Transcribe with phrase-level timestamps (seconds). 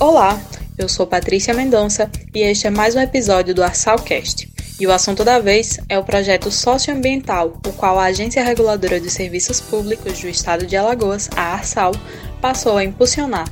[0.00, 0.40] Olá,
[0.78, 4.50] eu sou Patrícia Mendonça e este é mais um episódio do Arsalcast.
[4.80, 9.10] E o assunto da vez é o projeto socioambiental, o qual a Agência Reguladora de
[9.10, 11.92] Serviços Públicos do Estado de Alagoas, a ARSAL,
[12.40, 13.46] passou a impulsionar.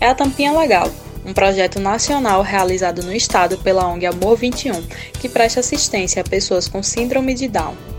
[0.00, 0.90] É a Tampinha Legal,
[1.24, 4.82] um projeto nacional realizado no estado pela ONG Amor 21,
[5.20, 7.95] que presta assistência a pessoas com síndrome de Down.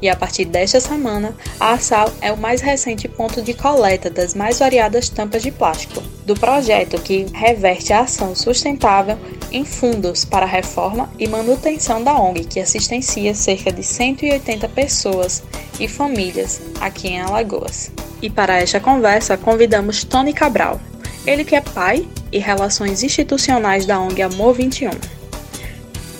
[0.00, 4.34] E a partir desta semana, a Arsal é o mais recente ponto de coleta das
[4.34, 9.18] mais variadas tampas de plástico do projeto que reverte a ação sustentável
[9.50, 15.42] em fundos para a reforma e manutenção da ONG, que assistencia cerca de 180 pessoas
[15.80, 17.90] e famílias aqui em Alagoas.
[18.20, 20.78] E para esta conversa, convidamos Tony Cabral,
[21.26, 24.90] ele que é pai e relações institucionais da ONG Amor 21.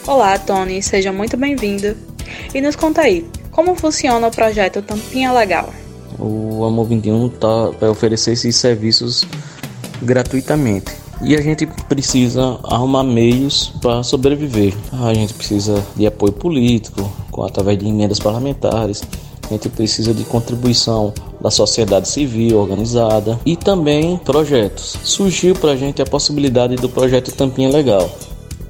[0.06, 1.94] Olá, Tony, seja muito bem-vindo.
[2.54, 3.26] E nos conta aí,
[3.58, 5.74] como funciona o projeto Tampinha Legal?
[6.16, 9.24] O Amor 21 tá, vai oferecer esses serviços
[10.00, 10.92] gratuitamente.
[11.22, 14.72] E a gente precisa arrumar meios para sobreviver.
[14.92, 17.10] A gente precisa de apoio político,
[17.44, 19.02] através de emendas parlamentares.
[19.50, 24.96] A gente precisa de contribuição da sociedade civil organizada e também projetos.
[25.02, 28.08] Surgiu para a gente a possibilidade do projeto Tampinha Legal.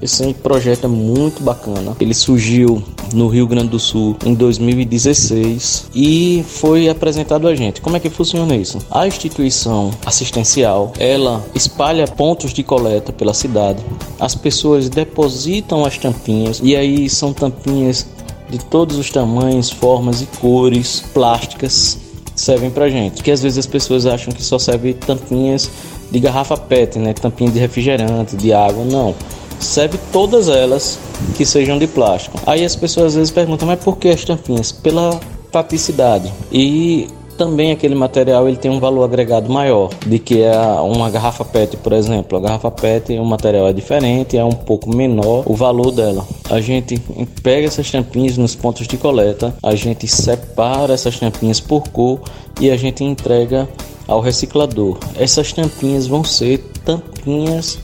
[0.01, 1.95] Esse projeto é muito bacana.
[1.99, 2.81] Ele surgiu
[3.13, 7.81] no Rio Grande do Sul em 2016 e foi apresentado a gente.
[7.81, 8.79] Como é que funciona isso?
[8.89, 13.83] A instituição assistencial, ela espalha pontos de coleta pela cidade.
[14.19, 18.07] As pessoas depositam as tampinhas e aí são tampinhas
[18.49, 21.97] de todos os tamanhos, formas e cores, plásticas
[22.35, 23.21] servem pra gente.
[23.21, 25.69] Que às vezes as pessoas acham que só serve tampinhas
[26.09, 27.13] de garrafa PET, né?
[27.13, 29.13] Tampinha de refrigerante, de água, não
[29.59, 30.99] serve todas elas
[31.35, 32.39] que sejam de plástico.
[32.45, 34.71] Aí as pessoas às vezes perguntam, mas por que as tampinhas?
[34.71, 35.19] Pela
[35.51, 36.31] praticidade.
[36.51, 37.07] E
[37.39, 41.77] também aquele material ele tem um valor agregado maior de que é uma garrafa PET,
[41.77, 42.37] por exemplo.
[42.37, 46.27] A garrafa PET, o material é diferente, é um pouco menor o valor dela.
[46.49, 47.01] A gente
[47.41, 52.19] pega essas tampinhas nos pontos de coleta, a gente separa essas tampinhas por cor
[52.59, 53.69] e a gente entrega
[54.05, 54.97] ao reciclador.
[55.17, 57.79] Essas tampinhas vão ser tampinhas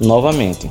[0.00, 0.70] novamente.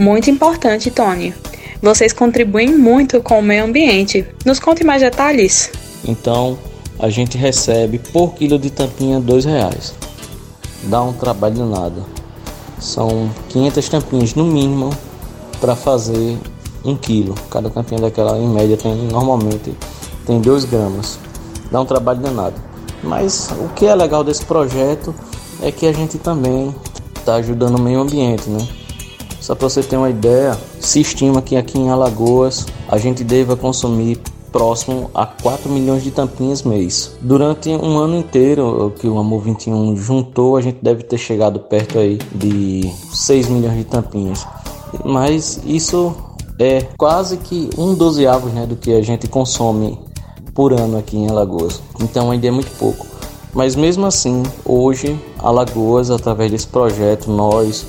[0.00, 1.34] Muito importante, Tony.
[1.82, 4.26] Vocês contribuem muito com o meio ambiente.
[4.46, 5.70] Nos conte mais detalhes.
[6.02, 6.58] Então,
[6.98, 9.92] a gente recebe por quilo de tampinha dois reais.
[10.84, 12.02] Dá um trabalho nada.
[12.78, 14.88] São 500 tampinhas no mínimo
[15.60, 16.38] para fazer
[16.82, 17.34] um quilo.
[17.50, 19.74] Cada tampinha daquela em média tem normalmente
[20.24, 21.18] tem 2 gramas.
[21.70, 22.56] Dá um trabalho danado.
[23.02, 25.14] Mas o que é legal desse projeto
[25.60, 26.74] é que a gente também
[27.18, 28.66] está ajudando o meio ambiente, né?
[29.40, 33.56] Só para você ter uma ideia, se estima que aqui em Alagoas a gente deva
[33.56, 34.20] consumir
[34.52, 37.12] próximo a 4 milhões de tampinhas mês.
[37.20, 41.98] Durante um ano inteiro que o Amor 21 juntou, a gente deve ter chegado perto
[41.98, 44.46] aí de 6 milhões de tampinhas.
[45.04, 46.14] Mas isso
[46.58, 49.98] é quase que um dozeavo né, do que a gente consome
[50.52, 51.80] por ano aqui em Alagoas.
[52.00, 53.06] Então ainda é muito pouco.
[53.52, 57.84] Mas mesmo assim, hoje, Alagoas, através desse projeto, nós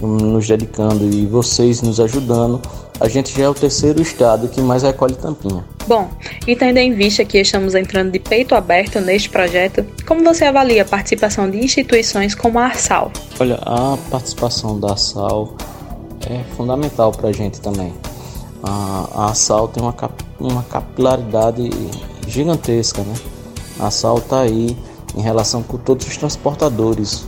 [0.00, 2.60] nos dedicando e vocês nos ajudando,
[3.00, 5.64] a gente já é o terceiro estado que mais recolhe tampinha.
[5.86, 6.08] Bom,
[6.46, 10.82] e tendo em vista que estamos entrando de peito aberto neste projeto, como você avalia
[10.82, 13.12] a participação de instituições como a Arsal?
[13.38, 15.54] Olha, a participação da Arsal
[16.28, 17.92] é fundamental para a gente também.
[18.62, 21.70] A, Arsal tem uma, cap, uma capilaridade
[22.26, 23.14] gigantesca, né?
[23.78, 24.76] A Arsal está aí
[25.16, 27.26] em relação com todos os transportadores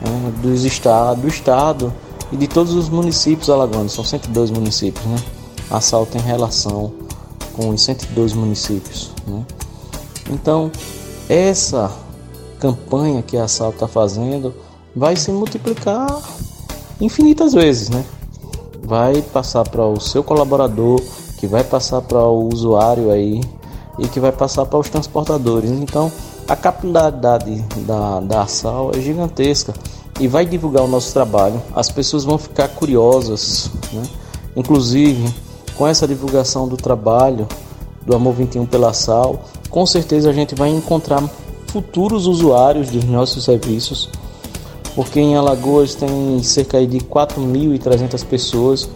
[0.00, 1.92] né, dos estados, do estado
[2.30, 5.16] e de todos os municípios alagoanos, são 102 municípios, né?
[5.70, 6.92] A SAL tem relação
[7.54, 9.44] com os 102 municípios, né?
[10.30, 10.70] Então,
[11.28, 11.90] essa
[12.60, 14.54] campanha que a SAL está fazendo
[14.94, 16.06] vai se multiplicar
[17.00, 18.04] infinitas vezes, né?
[18.82, 21.00] Vai passar para o seu colaborador,
[21.38, 23.40] que vai passar para o usuário aí
[23.98, 25.70] e que vai passar para os transportadores.
[25.70, 26.10] Então,
[26.48, 29.74] a capilaridade da, da SAL é gigantesca
[30.18, 31.60] e vai divulgar o nosso trabalho.
[31.74, 34.02] As pessoas vão ficar curiosas, né?
[34.56, 35.32] inclusive
[35.76, 37.46] com essa divulgação do trabalho
[38.04, 41.22] do Amor 21 pela Sal, com certeza a gente vai encontrar
[41.68, 44.08] futuros usuários dos nossos serviços,
[44.94, 48.88] porque em Alagoas tem cerca de 4.300 pessoas.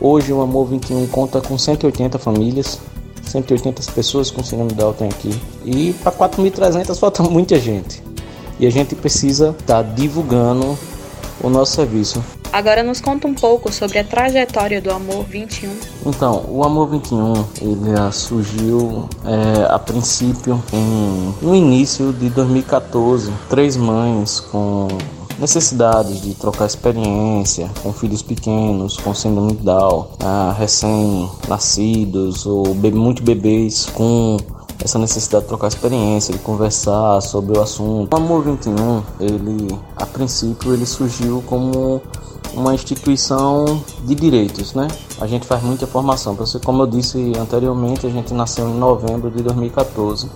[0.00, 2.78] Hoje o Amor 21 conta com 180 famílias,
[3.24, 5.40] 180 pessoas com síndrome de tem aqui.
[5.64, 8.13] E para 4.300 falta muita gente
[8.58, 10.78] e a gente precisa estar tá divulgando
[11.40, 12.22] o nosso serviço.
[12.52, 15.70] Agora nos conta um pouco sobre a trajetória do Amor 21.
[16.06, 23.32] Então, o Amor 21 ele surgiu é, a princípio em, no início de 2014.
[23.50, 24.86] Três mães com
[25.38, 33.86] necessidades de trocar experiência com filhos pequenos, com síndrome Down, ah, recém-nascidos ou muito bebês
[33.86, 34.36] com
[34.82, 38.12] essa necessidade de trocar experiência, de conversar sobre o assunto.
[38.12, 42.02] O Amor 21, ele a princípio ele surgiu como
[42.54, 44.86] uma instituição de direitos, né?
[45.20, 46.36] A gente faz muita formação.
[46.64, 50.30] Como eu disse anteriormente, a gente nasceu em novembro de 2014.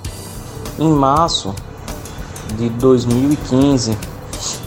[0.78, 1.54] Em março
[2.56, 3.96] de 2015,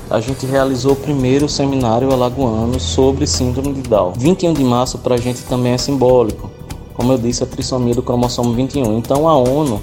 [0.09, 4.13] a gente realizou o primeiro seminário alagoano sobre síndrome de Down.
[4.17, 6.50] 21 de março para a gente também é simbólico,
[6.93, 8.97] como eu disse, a trissomia do cromossomo 21.
[8.97, 9.81] Então a ONU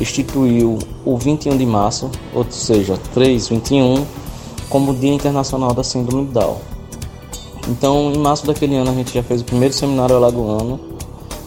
[0.00, 4.04] instituiu o 21 de março, ou seja, 321,
[4.68, 6.56] como Dia Internacional da Síndrome de Down.
[7.68, 10.80] Então, em março daquele ano, a gente já fez o primeiro seminário alagoano.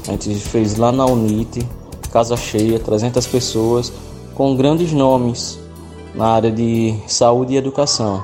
[0.08, 1.68] A gente fez lá na UNIT,
[2.12, 3.92] casa cheia, 300 pessoas,
[4.34, 5.60] com grandes nomes
[6.14, 8.24] na área de saúde e educação.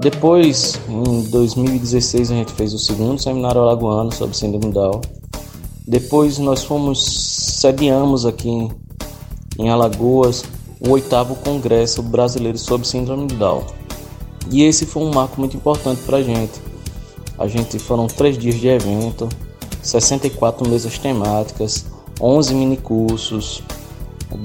[0.00, 5.00] Depois, em 2016, a gente fez o segundo seminário alagoano sobre síndrome Down.
[5.90, 7.04] Depois, nós fomos,
[7.58, 8.68] sediamos aqui
[9.58, 10.44] em Alagoas
[10.80, 13.64] o oitavo Congresso Brasileiro sobre Síndrome de Down.
[14.52, 16.60] E esse foi um marco muito importante para a gente.
[17.36, 19.28] A gente foram três dias de evento,
[19.82, 21.86] 64 mesas temáticas,
[22.20, 23.60] 11 mini cursos,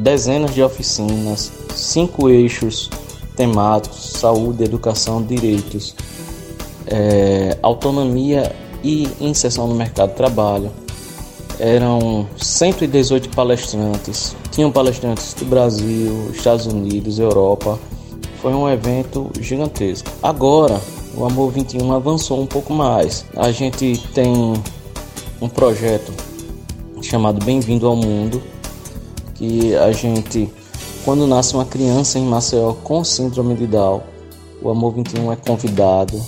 [0.02, 2.90] dezenas de oficinas, cinco eixos
[3.36, 5.96] temáticos: saúde, educação, direitos,
[6.88, 10.85] é, autonomia e inserção no mercado de trabalho.
[11.60, 17.80] Eram 118 palestrantes, tinham palestrantes do Brasil, Estados Unidos, Europa.
[18.42, 20.10] Foi um evento gigantesco.
[20.22, 20.80] Agora,
[21.16, 23.26] o Amor 21 avançou um pouco mais.
[23.36, 24.54] A gente tem
[25.42, 26.12] um projeto
[27.02, 28.42] chamado Bem-vindo ao Mundo,
[29.36, 30.50] que a gente,
[31.04, 34.02] quando nasce uma criança em Maceió com síndrome de Down,
[34.62, 36.22] o Amor 21 é convidado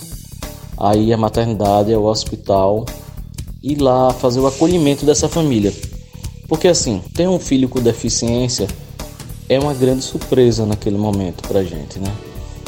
[0.78, 2.84] aí a maternidade, ao hospital,
[3.62, 5.72] e lá fazer o acolhimento dessa família.
[6.48, 8.66] Porque assim, ter um filho com deficiência
[9.48, 12.12] é uma grande surpresa naquele momento pra gente, né?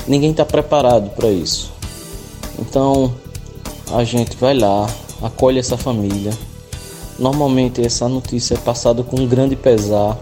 [0.07, 1.73] Ninguém está preparado para isso.
[2.59, 3.15] Então,
[3.93, 4.89] a gente vai lá,
[5.23, 6.33] acolhe essa família.
[7.19, 10.19] Normalmente essa notícia é passada com um grande pesar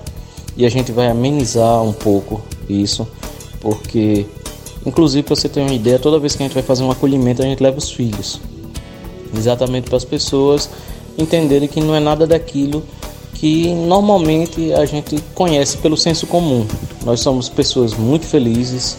[0.56, 3.06] e a gente vai amenizar um pouco isso,
[3.60, 4.26] porque
[4.84, 7.42] inclusive para você ter uma ideia, toda vez que a gente vai fazer um acolhimento,
[7.42, 8.40] a gente leva os filhos.
[9.36, 10.68] Exatamente para as pessoas
[11.16, 12.82] entenderem que não é nada daquilo
[13.38, 16.66] que normalmente a gente conhece pelo senso comum.
[17.04, 18.96] Nós somos pessoas muito felizes,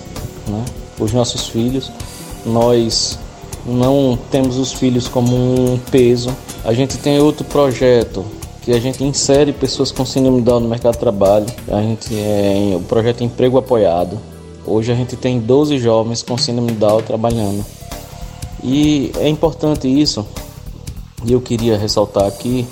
[0.48, 0.64] né,
[0.98, 1.92] os nossos filhos.
[2.46, 3.20] Nós
[3.66, 6.34] não temos os filhos como um peso.
[6.64, 8.25] A gente tem outro projeto
[8.62, 11.46] que a gente insere pessoas com síndrome de Down no mercado de trabalho.
[11.68, 14.18] A gente é o projeto Emprego Apoiado.
[14.66, 17.66] Hoje a gente tem 12 jovens com síndrome de Down trabalhando.
[18.64, 20.26] E é importante isso.
[21.26, 22.66] E eu queria ressaltar aqui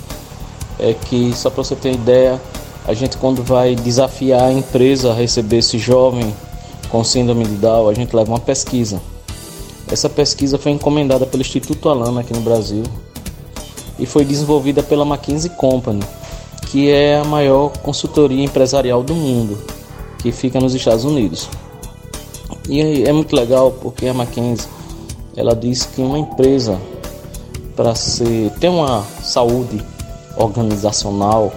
[0.78, 2.40] é que só para você ter ideia,
[2.86, 6.32] a gente quando vai desafiar a empresa a receber esse jovem
[6.88, 9.00] com síndrome de Down, a gente leva uma pesquisa.
[9.90, 12.84] Essa pesquisa foi encomendada pelo Instituto Alama aqui no Brasil
[13.98, 16.02] e foi desenvolvida pela McKinsey Company,
[16.70, 19.58] que é a maior consultoria empresarial do mundo,
[20.18, 21.48] que fica nos Estados Unidos.
[22.68, 24.68] E é muito legal porque a McKinsey
[25.38, 26.76] ela diz que uma empresa
[27.76, 29.80] para ser ter uma saúde
[30.36, 31.52] organizacional,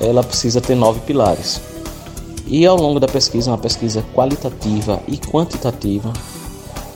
[0.00, 1.60] ela precisa ter nove pilares.
[2.46, 6.12] E ao longo da pesquisa, uma pesquisa qualitativa e quantitativa,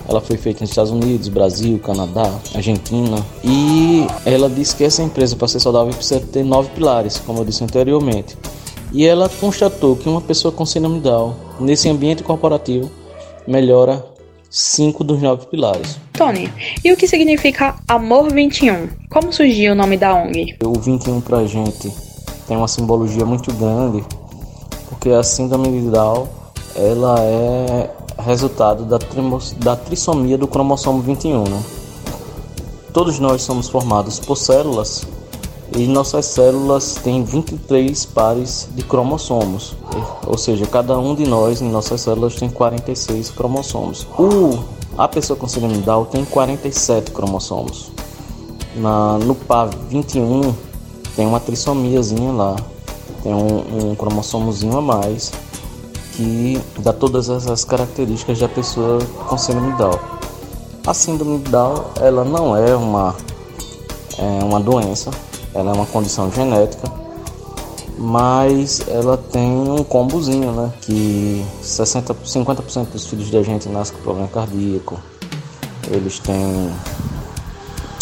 [0.09, 3.19] ela foi feita nos Estados Unidos, Brasil, Canadá, Argentina.
[3.43, 7.45] E ela diz que essa empresa, para ser saudável, precisa ter nove pilares, como eu
[7.45, 8.39] disse anteriormente.
[8.93, 12.89] E ela constatou que uma pessoa com síndrome Down, nesse ambiente corporativo,
[13.45, 14.05] melhora
[14.51, 15.99] cinco dos nove pilares.
[16.13, 16.53] Tony,
[16.85, 18.89] e o que significa Amor 21?
[19.09, 20.57] Como surgiu o nome da ONG?
[20.65, 21.91] O 21 pra gente
[22.49, 24.05] tem uma simbologia muito grande,
[24.89, 26.27] porque a síndrome de Down,
[26.75, 28.99] ela é resultado da,
[29.59, 31.45] da trissomia do cromossomo 21.
[31.45, 31.63] Né?
[32.93, 35.07] Todos nós somos formados por células
[35.77, 39.77] e nossas células têm 23 pares de cromossomos,
[40.27, 44.07] ou seja, cada um de nós em nossas células tem 46 cromossomos.
[44.19, 44.65] O,
[44.99, 47.91] a pessoa com síndrome de Down tem 47 cromossomos.
[48.75, 50.55] Na, no par 21
[51.17, 52.57] tem uma trissomiazinha lá,
[53.23, 55.33] tem um, um cromossomozinho a mais
[56.15, 58.99] que dá todas essas características da pessoa
[59.29, 59.99] com síndrome de Down.
[60.87, 63.15] A síndrome de Down ela não é uma,
[64.19, 65.11] é uma doença,
[65.55, 66.91] ela é uma condição genética
[68.03, 70.73] mas ela tem um combozinho, né?
[70.81, 74.99] Que 60, 50% dos filhos da gente nascem com problema cardíaco,
[75.87, 76.71] eles têm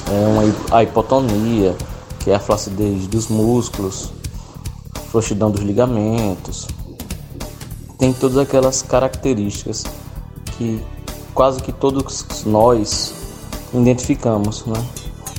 [0.08, 1.76] é, uma, a hipotonia,
[2.20, 4.12] que é a flacidez dos músculos,
[5.10, 6.68] frouxidão dos ligamentos,
[7.98, 9.82] tem todas aquelas características
[10.56, 10.80] que
[11.34, 13.14] quase que todos nós
[13.74, 14.80] identificamos, né?